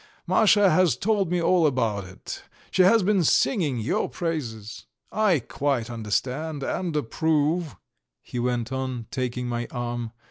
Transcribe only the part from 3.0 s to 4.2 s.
been singing your